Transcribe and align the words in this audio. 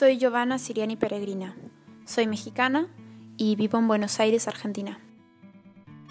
Soy 0.00 0.16
Giovanna 0.16 0.58
Siriani 0.58 0.96
Peregrina. 0.96 1.54
Soy 2.06 2.26
mexicana 2.26 2.88
y 3.36 3.54
vivo 3.54 3.78
en 3.78 3.86
Buenos 3.86 4.18
Aires, 4.18 4.48
Argentina. 4.48 4.98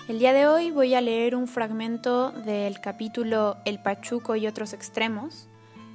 El 0.07 0.19
día 0.19 0.31
de 0.31 0.45
hoy 0.45 0.69
voy 0.69 0.93
a 0.93 1.01
leer 1.01 1.35
un 1.35 1.47
fragmento 1.47 2.29
del 2.29 2.79
capítulo 2.81 3.57
El 3.65 3.81
Pachuco 3.81 4.35
y 4.35 4.45
otros 4.45 4.73
extremos 4.73 5.47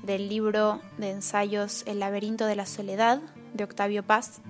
del 0.03 0.29
libro 0.29 0.81
de 0.99 1.13
ensayos 1.13 1.85
El 1.87 2.01
laberinto 2.01 2.47
de 2.47 2.57
la 2.57 2.67
soledad 2.67 3.21
de 3.53 3.63
Octavio 3.63 4.03
Paz, 4.03 4.41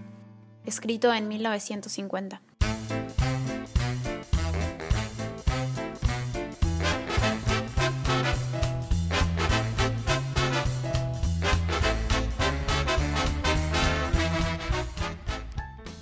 escrito 0.65 1.13
en 1.13 1.29
1950. 1.29 2.41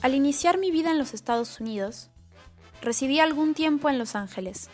Al 0.02 0.16
iniciar 0.16 0.58
mi 0.58 0.72
vida 0.72 0.90
en 0.90 0.98
los 0.98 1.14
Estados 1.14 1.60
Unidos, 1.60 2.10
residí 2.80 3.20
algún 3.20 3.54
tiempo 3.54 3.88
en 3.88 4.00
Los 4.00 4.16
Ángeles, 4.16 4.68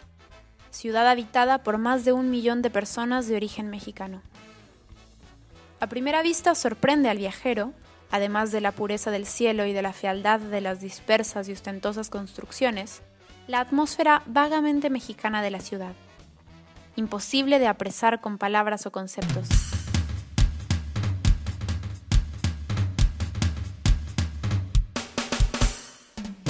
ciudad 0.71 1.07
habitada 1.07 1.63
por 1.63 1.77
más 1.77 2.07
de 2.07 2.13
un 2.13 2.31
millón 2.31 2.63
de 2.63 2.71
personas 2.71 3.29
de 3.29 3.37
origen 3.37 3.69
mexicano. 3.69 4.23
A 5.81 5.87
primera 5.87 6.23
vista 6.23 6.55
sorprende 6.55 7.11
al 7.11 7.19
viajero, 7.19 7.75
además 8.11 8.53
de 8.53 8.63
la 8.63 8.73
pureza 8.73 9.11
del 9.11 9.27
cielo 9.27 9.67
y 9.67 9.75
de 9.75 9.83
la 9.83 9.93
fealdad 9.93 10.41
de 10.41 10.63
las 10.63 10.81
dispersas 10.81 11.47
y 11.51 11.53
ostentosas 11.53 12.09
construcciones, 12.09 13.03
la 13.47 13.61
atmósfera 13.61 14.23
vagamente 14.25 14.89
mexicana 14.89 15.43
de 15.43 15.51
la 15.51 15.61
ciudad, 15.61 15.93
imposible 16.97 17.59
de 17.59 17.67
apresar 17.67 18.23
con 18.23 18.39
palabras 18.39 18.87
o 18.87 18.93
conceptos. 18.93 19.47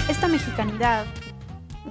Esta 0.08 0.26
mexicanidad, 0.26 1.04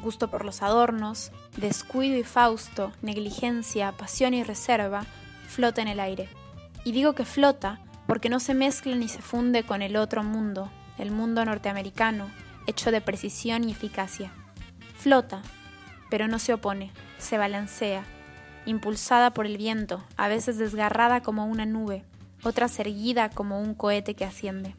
gusto 0.01 0.31
por 0.31 0.43
los 0.43 0.63
adornos, 0.63 1.31
descuido 1.55 2.17
y 2.17 2.23
fausto, 2.23 2.91
negligencia, 3.03 3.91
pasión 3.91 4.33
y 4.33 4.43
reserva, 4.43 5.05
flota 5.47 5.83
en 5.83 5.87
el 5.87 5.99
aire. 5.99 6.27
Y 6.83 6.93
digo 6.93 7.13
que 7.13 7.25
flota 7.25 7.79
porque 8.07 8.29
no 8.29 8.39
se 8.39 8.55
mezcla 8.55 8.95
ni 8.95 9.07
se 9.07 9.21
funde 9.21 9.61
con 9.61 9.83
el 9.83 9.95
otro 9.95 10.23
mundo, 10.23 10.71
el 10.97 11.11
mundo 11.11 11.45
norteamericano, 11.45 12.31
hecho 12.65 12.89
de 12.91 13.01
precisión 13.01 13.63
y 13.63 13.71
eficacia. 13.71 14.31
Flota, 14.97 15.43
pero 16.09 16.27
no 16.27 16.39
se 16.39 16.53
opone, 16.53 16.91
se 17.19 17.37
balancea, 17.37 18.03
impulsada 18.65 19.29
por 19.29 19.45
el 19.45 19.57
viento, 19.57 20.03
a 20.17 20.27
veces 20.27 20.57
desgarrada 20.57 21.21
como 21.21 21.45
una 21.45 21.67
nube, 21.67 22.03
otras 22.41 22.79
erguida 22.79 23.29
como 23.29 23.61
un 23.61 23.75
cohete 23.75 24.15
que 24.15 24.25
asciende. 24.25 24.75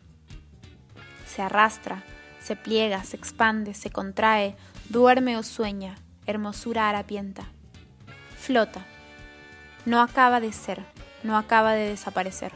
Se 1.25 1.41
arrastra, 1.41 2.03
se 2.41 2.57
pliega, 2.57 3.05
se 3.05 3.17
expande, 3.17 3.75
se 3.75 3.91
contrae, 3.91 4.57
duerme 4.89 5.37
o 5.37 5.43
sueña, 5.43 5.97
hermosura 6.27 6.89
harapienta. 6.89 7.49
Flota. 8.39 8.85
No 9.85 10.01
acaba 10.01 10.41
de 10.41 10.53
ser, 10.53 10.83
no 11.23 11.37
acaba 11.37 11.73
de 11.73 11.89
desaparecer. 11.89 12.53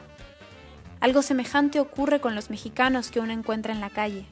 Algo 1.00 1.22
semejante 1.22 1.80
ocurre 1.80 2.20
con 2.20 2.34
los 2.34 2.50
mexicanos 2.50 3.10
que 3.10 3.20
uno 3.20 3.32
encuentra 3.32 3.72
en 3.72 3.80
la 3.80 3.90
calle. 3.90 4.26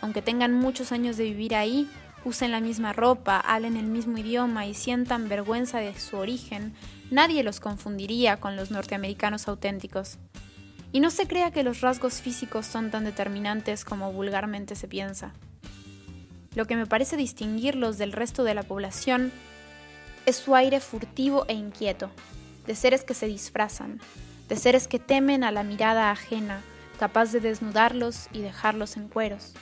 Aunque 0.00 0.20
tengan 0.20 0.52
muchos 0.52 0.92
años 0.92 1.16
de 1.16 1.24
vivir 1.24 1.54
ahí, 1.54 1.88
usen 2.24 2.50
la 2.50 2.60
misma 2.60 2.92
ropa, 2.92 3.38
hablen 3.38 3.76
el 3.76 3.86
mismo 3.86 4.18
idioma 4.18 4.66
y 4.66 4.74
sientan 4.74 5.28
vergüenza 5.28 5.78
de 5.78 5.98
su 5.98 6.16
origen, 6.16 6.74
nadie 7.10 7.42
los 7.42 7.60
confundiría 7.60 8.38
con 8.38 8.56
los 8.56 8.70
norteamericanos 8.70 9.48
auténticos. 9.48 10.18
Y 10.92 11.00
no 11.00 11.10
se 11.10 11.26
crea 11.26 11.50
que 11.50 11.62
los 11.62 11.80
rasgos 11.80 12.20
físicos 12.20 12.66
son 12.66 12.90
tan 12.90 13.04
determinantes 13.04 13.84
como 13.84 14.12
vulgarmente 14.12 14.76
se 14.76 14.88
piensa. 14.88 15.32
Lo 16.54 16.66
que 16.66 16.76
me 16.76 16.86
parece 16.86 17.16
distinguirlos 17.16 17.96
del 17.96 18.12
resto 18.12 18.44
de 18.44 18.54
la 18.54 18.62
población 18.62 19.32
es 20.26 20.36
su 20.36 20.54
aire 20.54 20.80
furtivo 20.80 21.46
e 21.48 21.54
inquieto, 21.54 22.10
de 22.66 22.74
seres 22.74 23.04
que 23.04 23.14
se 23.14 23.26
disfrazan, 23.26 24.00
de 24.48 24.56
seres 24.56 24.86
que 24.86 24.98
temen 24.98 25.44
a 25.44 25.50
la 25.50 25.62
mirada 25.62 26.10
ajena, 26.10 26.60
capaz 26.98 27.32
de 27.32 27.40
desnudarlos 27.40 28.28
y 28.32 28.42
dejarlos 28.42 28.98
en 28.98 29.08
cueros. 29.08 29.54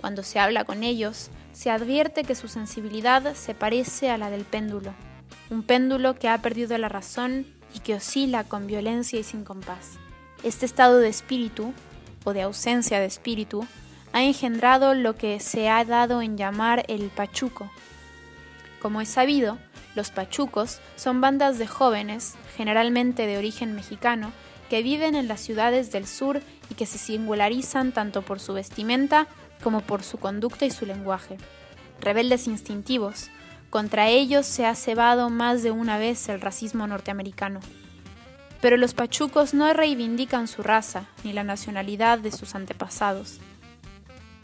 Cuando 0.00 0.22
se 0.22 0.38
habla 0.38 0.64
con 0.64 0.84
ellos, 0.84 1.30
se 1.52 1.70
advierte 1.70 2.22
que 2.22 2.34
su 2.34 2.48
sensibilidad 2.48 3.34
se 3.34 3.54
parece 3.54 4.08
a 4.10 4.18
la 4.18 4.30
del 4.30 4.44
péndulo, 4.44 4.94
un 5.50 5.64
péndulo 5.64 6.14
que 6.14 6.28
ha 6.28 6.38
perdido 6.38 6.78
la 6.78 6.88
razón 6.88 7.46
y 7.74 7.80
que 7.80 7.94
oscila 7.94 8.44
con 8.44 8.66
violencia 8.66 9.18
y 9.18 9.24
sin 9.24 9.44
compás. 9.44 9.98
Este 10.42 10.66
estado 10.66 10.98
de 10.98 11.08
espíritu, 11.08 11.72
o 12.24 12.32
de 12.32 12.42
ausencia 12.42 12.98
de 12.98 13.06
espíritu, 13.06 13.66
ha 14.12 14.24
engendrado 14.24 14.94
lo 14.94 15.16
que 15.16 15.38
se 15.38 15.68
ha 15.68 15.84
dado 15.84 16.20
en 16.20 16.36
llamar 16.36 16.84
el 16.88 17.10
pachuco. 17.10 17.70
Como 18.80 19.00
es 19.00 19.08
sabido, 19.08 19.58
los 19.94 20.10
pachucos 20.10 20.80
son 20.96 21.20
bandas 21.20 21.58
de 21.58 21.66
jóvenes, 21.66 22.34
generalmente 22.56 23.26
de 23.26 23.38
origen 23.38 23.74
mexicano, 23.74 24.32
que 24.68 24.82
viven 24.82 25.14
en 25.14 25.28
las 25.28 25.40
ciudades 25.40 25.92
del 25.92 26.06
sur 26.06 26.40
y 26.70 26.74
que 26.74 26.86
se 26.86 26.98
singularizan 26.98 27.92
tanto 27.92 28.22
por 28.22 28.40
su 28.40 28.52
vestimenta 28.52 29.28
como 29.62 29.80
por 29.80 30.02
su 30.02 30.18
conducta 30.18 30.64
y 30.64 30.70
su 30.70 30.86
lenguaje. 30.86 31.36
Rebeldes 32.00 32.48
instintivos, 32.48 33.30
contra 33.70 34.08
ellos 34.08 34.44
se 34.46 34.66
ha 34.66 34.74
cebado 34.74 35.30
más 35.30 35.62
de 35.62 35.70
una 35.70 35.98
vez 35.98 36.28
el 36.28 36.40
racismo 36.40 36.86
norteamericano. 36.86 37.60
Pero 38.62 38.78
los 38.78 38.94
pachucos 38.94 39.52
no 39.52 39.70
reivindican 39.74 40.48
su 40.48 40.62
raza 40.62 41.04
ni 41.24 41.34
la 41.34 41.44
nacionalidad 41.44 42.18
de 42.18 42.32
sus 42.32 42.54
antepasados. 42.54 43.40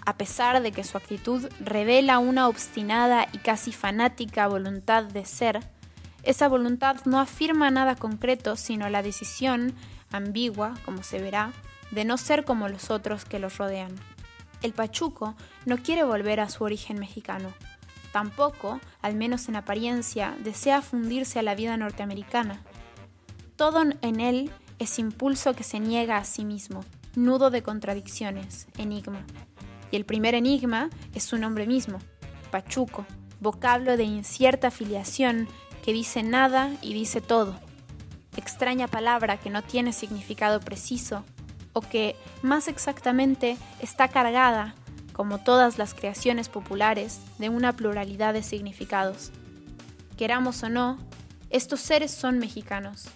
A 0.04 0.16
pesar 0.16 0.60
de 0.60 0.72
que 0.72 0.84
su 0.84 0.98
actitud 0.98 1.48
revela 1.60 2.18
una 2.18 2.48
obstinada 2.48 3.28
y 3.32 3.38
casi 3.38 3.72
fanática 3.72 4.48
voluntad 4.48 5.04
de 5.04 5.24
ser, 5.24 5.60
esa 6.24 6.48
voluntad 6.48 6.96
no 7.04 7.20
afirma 7.20 7.70
nada 7.70 7.94
concreto 7.94 8.56
sino 8.56 8.90
la 8.90 9.02
decisión, 9.02 9.74
ambigua, 10.10 10.74
como 10.84 11.02
se 11.02 11.20
verá, 11.20 11.52
de 11.92 12.04
no 12.04 12.18
ser 12.18 12.44
como 12.44 12.68
los 12.68 12.90
otros 12.90 13.24
que 13.24 13.38
los 13.38 13.56
rodean. 13.56 13.94
El 14.62 14.72
pachuco 14.72 15.36
no 15.64 15.78
quiere 15.78 16.02
volver 16.02 16.40
a 16.40 16.48
su 16.48 16.64
origen 16.64 16.98
mexicano. 16.98 17.52
Tampoco, 18.10 18.80
al 19.00 19.14
menos 19.14 19.48
en 19.48 19.54
apariencia, 19.54 20.34
desea 20.42 20.82
fundirse 20.82 21.38
a 21.38 21.42
la 21.42 21.54
vida 21.54 21.76
norteamericana. 21.76 22.60
Todo 23.58 23.82
en 23.82 24.20
él 24.20 24.52
es 24.78 25.00
impulso 25.00 25.52
que 25.52 25.64
se 25.64 25.80
niega 25.80 26.16
a 26.16 26.24
sí 26.24 26.44
mismo, 26.44 26.84
nudo 27.16 27.50
de 27.50 27.64
contradicciones, 27.64 28.68
enigma. 28.78 29.26
Y 29.90 29.96
el 29.96 30.04
primer 30.04 30.36
enigma 30.36 30.90
es 31.12 31.24
su 31.24 31.38
nombre 31.38 31.66
mismo, 31.66 31.98
Pachuco, 32.52 33.04
vocablo 33.40 33.96
de 33.96 34.04
incierta 34.04 34.70
filiación 34.70 35.48
que 35.84 35.92
dice 35.92 36.22
nada 36.22 36.70
y 36.82 36.94
dice 36.94 37.20
todo. 37.20 37.58
Extraña 38.36 38.86
palabra 38.86 39.38
que 39.38 39.50
no 39.50 39.62
tiene 39.62 39.92
significado 39.92 40.60
preciso, 40.60 41.24
o 41.72 41.80
que, 41.80 42.14
más 42.42 42.68
exactamente, 42.68 43.56
está 43.80 44.06
cargada, 44.06 44.76
como 45.12 45.38
todas 45.38 45.78
las 45.78 45.94
creaciones 45.94 46.48
populares, 46.48 47.20
de 47.38 47.48
una 47.48 47.72
pluralidad 47.72 48.34
de 48.34 48.44
significados. 48.44 49.32
Queramos 50.16 50.62
o 50.62 50.68
no, 50.68 50.96
estos 51.50 51.80
seres 51.80 52.12
son 52.12 52.38
mexicanos, 52.38 53.08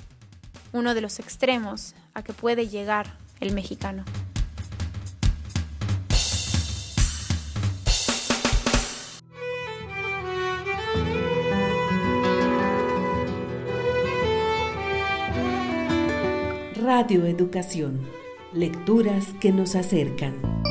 uno 0.72 0.94
de 0.94 1.00
los 1.00 1.18
extremos 1.18 1.94
a 2.14 2.22
que 2.22 2.32
puede 2.32 2.68
llegar 2.68 3.18
el 3.40 3.52
mexicano. 3.52 4.04
Radio 16.82 17.26
Educación. 17.26 18.00
Lecturas 18.52 19.26
que 19.40 19.52
nos 19.52 19.76
acercan. 19.76 20.61